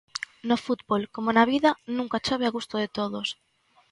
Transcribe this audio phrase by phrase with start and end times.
[0.49, 3.27] No fútbol, como na vida, nunca chove a gusto de todos.